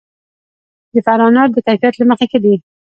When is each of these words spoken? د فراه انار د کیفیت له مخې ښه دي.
د 0.93 0.95
فراه 1.05 1.27
انار 1.31 1.49
د 1.51 1.57
کیفیت 1.67 1.93
له 1.97 2.05
مخې 2.09 2.25
ښه 2.31 2.39
دي. 2.43 2.55